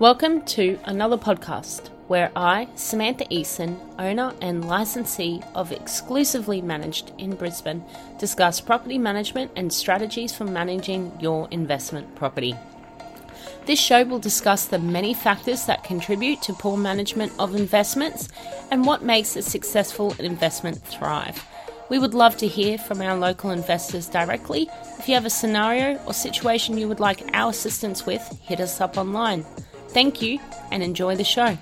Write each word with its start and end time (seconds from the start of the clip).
Welcome 0.00 0.42
to 0.46 0.76
another 0.86 1.16
podcast 1.16 1.90
where 2.08 2.32
I, 2.34 2.66
Samantha 2.74 3.26
Eason, 3.26 3.78
owner 3.96 4.34
and 4.40 4.66
licensee 4.66 5.40
of 5.54 5.70
Exclusively 5.70 6.60
Managed 6.60 7.12
in 7.16 7.36
Brisbane, 7.36 7.84
discuss 8.18 8.60
property 8.60 8.98
management 8.98 9.52
and 9.54 9.72
strategies 9.72 10.34
for 10.34 10.46
managing 10.46 11.16
your 11.20 11.46
investment 11.52 12.12
property. 12.16 12.56
This 13.66 13.78
show 13.78 14.02
will 14.02 14.18
discuss 14.18 14.66
the 14.66 14.80
many 14.80 15.14
factors 15.14 15.64
that 15.66 15.84
contribute 15.84 16.42
to 16.42 16.54
poor 16.54 16.76
management 16.76 17.32
of 17.38 17.54
investments 17.54 18.28
and 18.72 18.84
what 18.84 19.04
makes 19.04 19.36
a 19.36 19.42
successful 19.42 20.12
investment 20.18 20.82
thrive. 20.82 21.46
We 21.88 22.00
would 22.00 22.14
love 22.14 22.36
to 22.38 22.48
hear 22.48 22.78
from 22.78 23.00
our 23.00 23.16
local 23.16 23.52
investors 23.52 24.08
directly. 24.08 24.68
If 24.98 25.08
you 25.08 25.14
have 25.14 25.24
a 25.24 25.30
scenario 25.30 26.02
or 26.04 26.14
situation 26.14 26.78
you 26.78 26.88
would 26.88 26.98
like 26.98 27.30
our 27.32 27.50
assistance 27.50 28.04
with, 28.04 28.22
hit 28.42 28.58
us 28.58 28.80
up 28.80 28.98
online. 28.98 29.44
Thank 29.94 30.20
you 30.20 30.40
and 30.72 30.82
enjoy 30.82 31.14
the 31.14 31.22
show. 31.22 31.56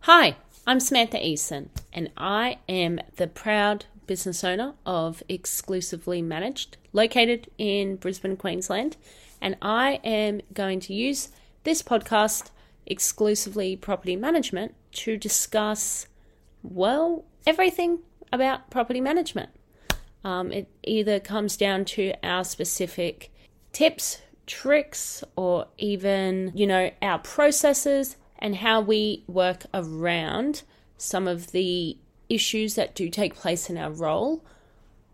Hi, 0.00 0.34
I'm 0.66 0.80
Samantha 0.80 1.16
Eason, 1.16 1.68
and 1.92 2.10
I 2.16 2.58
am 2.68 2.98
the 3.18 3.28
proud 3.28 3.86
business 4.08 4.42
owner 4.42 4.74
of 4.84 5.22
Exclusively 5.28 6.20
Managed, 6.22 6.78
located 6.92 7.48
in 7.56 7.94
Brisbane, 7.94 8.36
Queensland. 8.36 8.96
And 9.40 9.56
I 9.62 10.00
am 10.02 10.40
going 10.52 10.80
to 10.80 10.92
use 10.92 11.28
this 11.62 11.84
podcast, 11.84 12.50
Exclusively 12.84 13.76
Property 13.76 14.16
Management, 14.16 14.74
to 14.94 15.16
discuss, 15.16 16.08
well, 16.64 17.24
everything 17.46 18.00
about 18.32 18.70
property 18.70 19.00
management. 19.00 19.50
Um, 20.24 20.50
it 20.50 20.68
either 20.82 21.20
comes 21.20 21.56
down 21.56 21.84
to 21.84 22.12
our 22.24 22.42
specific 22.42 23.32
tips, 23.72 24.18
tricks 24.46 25.22
or 25.36 25.66
even, 25.78 26.52
you 26.54 26.66
know, 26.66 26.90
our 27.00 27.18
processes 27.18 28.16
and 28.38 28.56
how 28.56 28.80
we 28.80 29.24
work 29.26 29.66
around 29.72 30.62
some 30.96 31.28
of 31.28 31.52
the 31.52 31.96
issues 32.28 32.74
that 32.74 32.94
do 32.94 33.08
take 33.08 33.34
place 33.34 33.68
in 33.68 33.76
our 33.76 33.90
role 33.90 34.44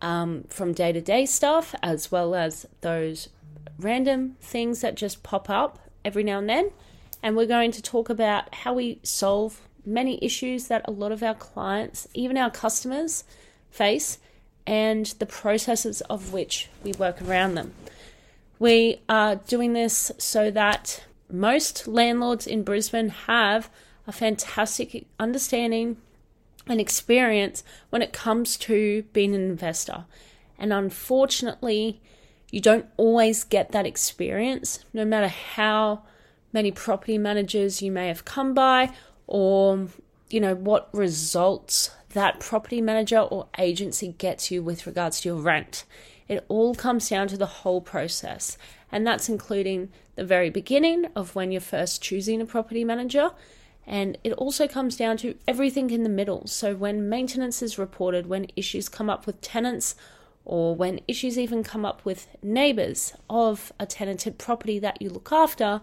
um, 0.00 0.44
from 0.48 0.72
day 0.72 0.92
to 0.92 1.00
day 1.00 1.24
stuff, 1.24 1.74
as 1.82 2.10
well 2.10 2.34
as 2.34 2.66
those 2.80 3.28
random 3.78 4.36
things 4.40 4.80
that 4.80 4.96
just 4.96 5.22
pop 5.22 5.48
up 5.48 5.78
every 6.04 6.24
now 6.24 6.38
and 6.38 6.48
then. 6.48 6.70
And 7.22 7.36
we're 7.36 7.46
going 7.46 7.70
to 7.72 7.82
talk 7.82 8.10
about 8.10 8.52
how 8.54 8.74
we 8.74 8.98
solve 9.02 9.60
many 9.84 10.22
issues 10.22 10.68
that 10.68 10.82
a 10.84 10.90
lot 10.90 11.12
of 11.12 11.22
our 11.22 11.34
clients, 11.34 12.08
even 12.14 12.36
our 12.36 12.50
customers, 12.50 13.24
face, 13.70 14.18
and 14.66 15.06
the 15.18 15.26
processes 15.26 16.00
of 16.02 16.32
which 16.32 16.68
we 16.82 16.92
work 16.92 17.20
around 17.22 17.54
them. 17.54 17.74
We 18.62 19.00
are 19.08 19.34
doing 19.34 19.72
this 19.72 20.12
so 20.18 20.48
that 20.52 21.02
most 21.28 21.88
landlords 21.88 22.46
in 22.46 22.62
Brisbane 22.62 23.08
have 23.08 23.68
a 24.06 24.12
fantastic 24.12 25.04
understanding 25.18 25.96
and 26.68 26.80
experience 26.80 27.64
when 27.90 28.02
it 28.02 28.12
comes 28.12 28.56
to 28.58 29.02
being 29.12 29.34
an 29.34 29.40
investor. 29.40 30.04
And 30.60 30.72
unfortunately, 30.72 32.00
you 32.52 32.60
don't 32.60 32.86
always 32.96 33.42
get 33.42 33.72
that 33.72 33.84
experience, 33.84 34.84
no 34.92 35.04
matter 35.04 35.26
how 35.26 36.04
many 36.52 36.70
property 36.70 37.18
managers 37.18 37.82
you 37.82 37.90
may 37.90 38.06
have 38.06 38.24
come 38.24 38.54
by 38.54 38.92
or 39.26 39.88
you 40.30 40.38
know 40.38 40.54
what 40.54 40.88
results 40.94 41.90
that 42.12 42.40
property 42.40 42.80
manager 42.80 43.18
or 43.18 43.48
agency 43.58 44.14
gets 44.18 44.50
you 44.50 44.62
with 44.62 44.86
regards 44.86 45.20
to 45.20 45.28
your 45.30 45.38
rent. 45.38 45.84
It 46.28 46.44
all 46.48 46.74
comes 46.74 47.08
down 47.08 47.28
to 47.28 47.36
the 47.36 47.46
whole 47.46 47.80
process, 47.80 48.56
and 48.90 49.06
that's 49.06 49.28
including 49.28 49.90
the 50.14 50.24
very 50.24 50.50
beginning 50.50 51.06
of 51.16 51.34
when 51.34 51.52
you're 51.52 51.60
first 51.60 52.02
choosing 52.02 52.40
a 52.40 52.46
property 52.46 52.84
manager. 52.84 53.30
And 53.86 54.16
it 54.22 54.32
also 54.34 54.68
comes 54.68 54.96
down 54.96 55.16
to 55.18 55.34
everything 55.48 55.90
in 55.90 56.04
the 56.04 56.08
middle. 56.08 56.46
So, 56.46 56.74
when 56.74 57.08
maintenance 57.08 57.62
is 57.62 57.78
reported, 57.78 58.26
when 58.28 58.46
issues 58.54 58.88
come 58.88 59.10
up 59.10 59.26
with 59.26 59.40
tenants, 59.40 59.96
or 60.44 60.74
when 60.74 61.00
issues 61.08 61.38
even 61.38 61.62
come 61.62 61.84
up 61.84 62.04
with 62.04 62.28
neighbours 62.42 63.12
of 63.28 63.72
a 63.78 63.86
tenanted 63.86 64.38
property 64.38 64.78
that 64.78 65.00
you 65.02 65.08
look 65.08 65.32
after, 65.32 65.80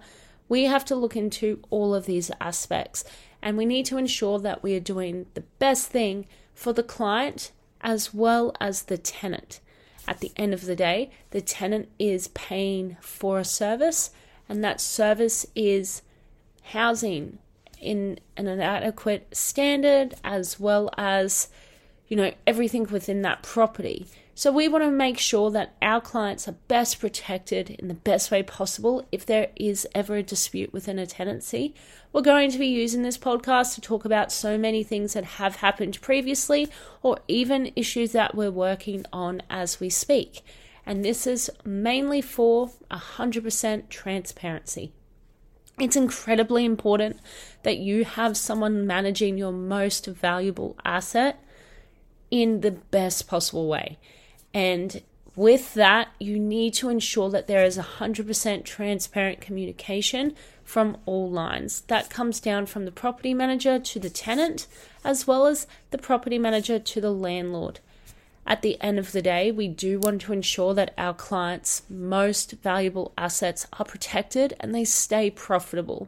we 0.50 0.66
have 0.66 0.84
to 0.86 0.96
look 0.96 1.16
into 1.16 1.62
all 1.70 1.96
of 1.96 2.06
these 2.06 2.32
aspects. 2.42 3.06
And 3.42 3.58
we 3.58 3.66
need 3.66 3.86
to 3.86 3.98
ensure 3.98 4.40
that 4.40 4.62
we 4.62 4.76
are 4.76 4.82
doing 4.82 5.28
the 5.34 5.46
best 5.60 5.90
thing 5.90 6.26
for 6.54 6.74
the 6.74 6.84
client 6.84 7.52
as 7.80 8.14
well 8.14 8.54
as 8.60 8.84
the 8.84 8.98
tenant 8.98 9.62
at 10.10 10.20
the 10.20 10.32
end 10.36 10.54
of 10.56 10.66
the 10.66 10.76
day, 10.76 11.12
the 11.30 11.40
tenant 11.40 11.88
is 12.00 12.30
paying 12.30 12.98
for 13.00 13.38
a 13.38 13.46
service, 13.46 14.10
and 14.50 14.64
that 14.64 14.82
service 14.82 15.46
is 15.56 16.02
housing 16.64 17.38
in 17.80 18.20
an 18.36 18.48
adequate 18.60 19.28
standard 19.32 20.16
as 20.24 20.60
well 20.60 20.90
as 20.98 21.48
you 22.08 22.18
know 22.18 22.32
everything 22.46 22.84
within 22.92 23.22
that 23.22 23.42
property 23.42 24.06
so 24.40 24.54
we 24.54 24.70
want 24.70 24.86
to 24.86 24.90
make 24.90 25.18
sure 25.18 25.52
that 25.52 25.76
our 25.82 26.00
clients 26.00 26.48
are 26.48 26.56
best 26.70 27.02
protected 27.02 27.72
in 27.72 27.90
the 27.90 27.94
best 27.94 28.32
way 28.32 28.42
possible 28.42 29.06
if 29.12 29.26
there 29.26 29.50
is 29.58 29.86
ever 29.94 30.16
a 30.16 30.24
dispute 30.24 30.72
within 30.72 30.98
a 30.98 31.06
tenancy. 31.06 31.76
We're 32.14 32.22
going 32.22 32.50
to 32.52 32.58
be 32.58 32.68
using 32.68 33.04
this 33.04 33.18
podcast 33.18 33.76
to 33.76 33.82
talk 33.82 34.06
about 34.06 34.32
so 34.32 34.58
many 34.58 34.82
things 34.82 35.12
that 35.12 35.26
have 35.26 35.58
happened 35.58 36.00
previously 36.00 36.70
or 37.02 37.20
even 37.28 37.74
issues 37.76 38.14
that 38.14 38.34
we're 38.34 38.50
working 38.50 39.06
on 39.12 39.42
as 39.50 39.82
we 39.82 39.90
speak. 39.90 40.40
And 40.86 41.04
this 41.04 41.28
is 41.28 41.52
mainly 41.66 42.22
for 42.22 42.72
100% 42.90 43.90
transparency. 43.90 44.94
It's 45.78 45.98
incredibly 45.98 46.64
important 46.64 47.20
that 47.64 47.80
you 47.80 48.06
have 48.06 48.38
someone 48.38 48.88
managing 48.88 49.38
your 49.38 49.52
most 49.52 50.06
valuable 50.06 50.78
asset 50.86 51.44
in 52.32 52.62
the 52.62 52.72
best 52.72 53.28
possible 53.28 53.68
way. 53.68 53.98
And 54.54 55.02
with 55.36 55.74
that, 55.76 56.10
you 56.20 56.38
need 56.38 56.74
to 56.76 56.90
ensure 56.90 57.30
that 57.30 57.48
there 57.48 57.64
is 57.64 57.78
100% 57.78 58.66
transparent 58.66 59.42
communication 59.42 60.36
from 60.64 60.98
all 61.06 61.30
lines. 61.30 61.82
That 61.88 62.10
comes 62.10 62.40
down 62.40 62.66
from 62.66 62.86
the 62.86 62.92
property 62.92 63.34
manager 63.34 63.80
to 63.80 64.00
the 64.00 64.10
tenant, 64.10 64.68
as 65.04 65.26
well 65.26 65.46
as 65.46 65.66
the 65.92 65.98
property 65.98 66.38
manager 66.38 66.78
to 66.78 67.02
the 67.02 67.12
landlord. 67.12 67.80
At 68.46 68.64
the 68.64 68.82
end 68.82 68.98
of 68.98 69.12
the 69.12 69.22
day, 69.22 69.52
we 69.52 69.68
do 69.68 70.00
want 70.00 70.22
to 70.22 70.34
ensure 70.34 70.74
that 70.74 70.94
our 70.98 71.14
clients' 71.14 71.84
most 71.90 72.54
valuable 72.64 73.14
assets 73.18 73.68
are 73.74 73.86
protected 73.86 74.56
and 74.60 74.74
they 74.74 74.84
stay 74.84 75.30
profitable. 75.30 76.08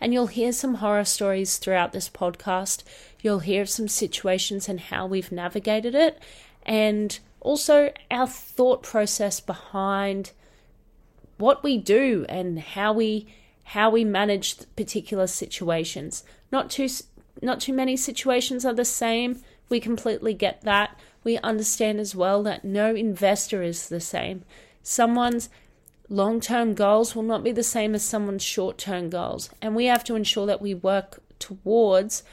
And 0.00 0.12
you'll 0.12 0.28
hear 0.28 0.52
some 0.52 0.76
horror 0.76 1.04
stories 1.04 1.58
throughout 1.58 1.92
this 1.92 2.08
podcast. 2.08 2.84
You'll 3.20 3.40
hear 3.40 3.66
some 3.66 3.88
situations 3.88 4.68
and 4.68 4.80
how 4.80 5.06
we've 5.06 5.32
navigated 5.32 5.94
it. 5.94 6.18
And 6.64 7.18
also 7.40 7.92
our 8.10 8.26
thought 8.26 8.82
process 8.82 9.40
behind 9.40 10.32
what 11.38 11.62
we 11.62 11.78
do 11.78 12.26
and 12.28 12.58
how 12.58 12.92
we 12.92 13.26
how 13.62 13.88
we 13.88 14.04
manage 14.04 14.56
particular 14.76 15.26
situations. 15.26 16.24
Not 16.52 16.70
too 16.70 16.88
not 17.40 17.60
too 17.60 17.72
many 17.72 17.96
situations 17.96 18.64
are 18.64 18.74
the 18.74 18.84
same. 18.84 19.42
We 19.68 19.80
completely 19.80 20.34
get 20.34 20.62
that. 20.62 20.98
We 21.22 21.38
understand 21.38 22.00
as 22.00 22.14
well 22.14 22.42
that 22.42 22.64
no 22.64 22.94
investor 22.94 23.62
is 23.62 23.88
the 23.88 24.00
same. 24.00 24.44
Someone's 24.82 25.48
long-term 26.08 26.74
goals 26.74 27.14
will 27.14 27.22
not 27.22 27.44
be 27.44 27.52
the 27.52 27.62
same 27.62 27.94
as 27.94 28.02
someone's 28.02 28.42
short-term 28.42 29.10
goals, 29.10 29.48
and 29.62 29.76
we 29.76 29.84
have 29.86 30.02
to 30.04 30.16
ensure 30.16 30.46
that 30.46 30.60
we 30.60 30.74
work 30.74 31.22
towards 31.38 32.24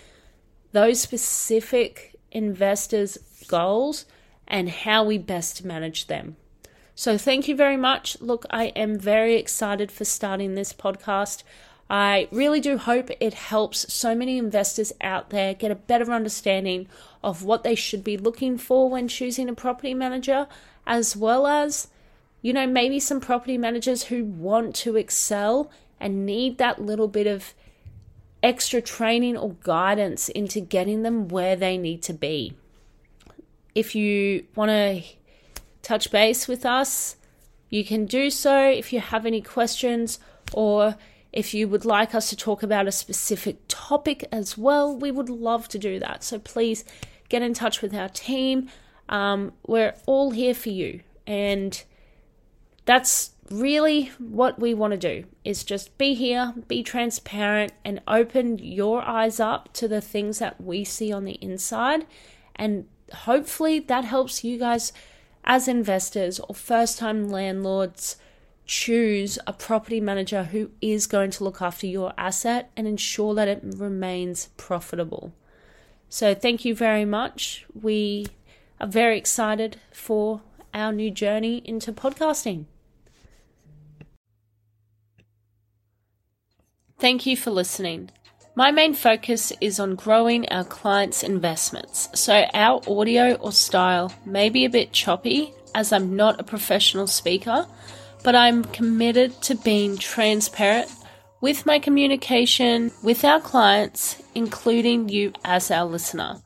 those 0.71 0.99
specific 0.99 2.15
investors' 2.31 3.19
goals 3.47 4.05
and 4.47 4.69
how 4.69 5.03
we 5.03 5.17
best 5.17 5.65
manage 5.65 6.07
them. 6.07 6.35
So, 6.95 7.17
thank 7.17 7.47
you 7.47 7.55
very 7.55 7.77
much. 7.77 8.19
Look, 8.21 8.45
I 8.49 8.65
am 8.67 8.97
very 8.97 9.35
excited 9.35 9.91
for 9.91 10.03
starting 10.03 10.55
this 10.55 10.73
podcast. 10.73 11.43
I 11.89 12.27
really 12.31 12.59
do 12.59 12.77
hope 12.77 13.09
it 13.19 13.33
helps 13.33 13.93
so 13.93 14.13
many 14.13 14.37
investors 14.37 14.91
out 14.99 15.29
there 15.29 15.53
get 15.53 15.71
a 15.71 15.75
better 15.75 16.11
understanding 16.11 16.87
of 17.23 17.43
what 17.43 17.63
they 17.63 17.75
should 17.75 18.03
be 18.03 18.17
looking 18.17 18.57
for 18.57 18.89
when 18.89 19.07
choosing 19.07 19.47
a 19.47 19.53
property 19.53 19.93
manager, 19.93 20.47
as 20.85 21.15
well 21.15 21.47
as, 21.47 21.87
you 22.41 22.51
know, 22.51 22.67
maybe 22.67 22.99
some 22.99 23.21
property 23.21 23.57
managers 23.57 24.05
who 24.05 24.25
want 24.25 24.75
to 24.77 24.97
excel 24.97 25.71
and 25.99 26.25
need 26.25 26.57
that 26.57 26.81
little 26.81 27.07
bit 27.07 27.27
of 27.27 27.53
extra 28.43 28.81
training 28.81 29.37
or 29.37 29.55
guidance 29.63 30.29
into 30.29 30.59
getting 30.59 31.03
them 31.03 31.27
where 31.27 31.55
they 31.55 31.77
need 31.77 32.01
to 32.03 32.13
be. 32.13 32.53
If 33.77 33.93
you 33.93 34.43
want 34.55 34.71
to 34.71 35.03
touch 35.83 36.09
base 36.09 36.47
with 36.47 36.65
us, 36.65 37.15
you 37.69 37.85
can 37.85 38.07
do 38.07 38.31
so. 38.31 38.71
If 38.71 38.91
you 38.91 38.99
have 38.99 39.23
any 39.23 39.39
questions 39.39 40.19
or 40.51 40.95
if 41.31 41.53
you 41.53 41.67
would 41.67 41.85
like 41.85 42.15
us 42.15 42.31
to 42.31 42.35
talk 42.35 42.63
about 42.63 42.87
a 42.87 42.91
specific 42.91 43.57
topic 43.67 44.27
as 44.31 44.57
well, 44.57 44.97
we 44.97 45.11
would 45.11 45.29
love 45.29 45.67
to 45.67 45.77
do 45.77 45.99
that. 45.99 46.23
So 46.23 46.39
please 46.39 46.85
get 47.29 47.43
in 47.43 47.53
touch 47.53 47.83
with 47.83 47.93
our 47.93 48.09
team. 48.09 48.67
Um, 49.09 49.53
we're 49.67 49.93
all 50.07 50.31
here 50.31 50.55
for 50.55 50.69
you. 50.69 51.01
And 51.27 51.83
that's 52.85 53.29
really 53.51 54.11
what 54.17 54.57
we 54.57 54.73
want 54.73 54.93
to 54.93 54.97
do 54.97 55.27
is 55.43 55.63
just 55.63 55.95
be 55.99 56.15
here, 56.15 56.55
be 56.67 56.81
transparent, 56.81 57.73
and 57.85 58.01
open 58.07 58.57
your 58.57 59.03
eyes 59.03 59.39
up 59.39 59.71
to 59.73 59.87
the 59.87 60.01
things 60.01 60.39
that 60.39 60.59
we 60.59 60.83
see 60.83 61.13
on 61.13 61.25
the 61.25 61.33
inside. 61.33 62.07
And 62.55 62.87
hopefully 63.13 63.79
that 63.79 64.05
helps 64.05 64.43
you 64.43 64.57
guys 64.57 64.93
as 65.43 65.67
investors 65.67 66.39
or 66.41 66.53
first 66.53 66.99
time 66.99 67.29
landlords 67.29 68.17
choose 68.65 69.39
a 69.47 69.53
property 69.53 70.01
manager 70.01 70.43
who 70.43 70.69
is 70.81 71.07
going 71.07 71.31
to 71.31 71.43
look 71.43 71.61
after 71.61 71.87
your 71.87 72.13
asset 72.17 72.69
and 72.75 72.85
ensure 72.85 73.33
that 73.33 73.47
it 73.47 73.61
remains 73.63 74.49
profitable. 74.57 75.33
So, 76.09 76.35
thank 76.35 76.65
you 76.65 76.75
very 76.75 77.05
much. 77.05 77.65
We 77.73 78.27
are 78.79 78.87
very 78.87 79.17
excited 79.17 79.77
for 79.91 80.41
our 80.73 80.91
new 80.91 81.11
journey 81.11 81.61
into 81.65 81.91
podcasting. 81.93 82.65
Thank 86.99 87.25
you 87.25 87.37
for 87.37 87.51
listening. 87.51 88.09
My 88.57 88.71
main 88.71 88.95
focus 88.95 89.53
is 89.61 89.79
on 89.79 89.93
growing 89.93 90.49
our 90.49 90.63
clients' 90.63 91.21
investments, 91.21 92.09
so 92.15 92.43
our 92.55 92.81
audio 92.87 93.35
or 93.35 93.51
style 93.51 94.11
may 94.25 94.49
be 94.49 94.65
a 94.65 94.69
bit 94.71 94.91
choppy 94.91 95.53
as 95.75 95.93
I'm 95.93 96.15
not 96.15 96.39
a 96.39 96.43
professional 96.43 97.05
speaker, 97.05 97.67
but 98.23 98.33
I'm 98.35 98.63
committed 98.63 99.39
to 99.43 99.53
being 99.53 99.95
transparent 99.95 100.91
with 101.39 101.67
my 101.67 101.77
communication 101.77 102.91
with 103.03 103.23
our 103.23 103.39
clients, 103.39 104.19
including 104.33 105.07
you 105.09 105.33
as 105.45 105.69
our 105.69 105.85
listener. 105.85 106.41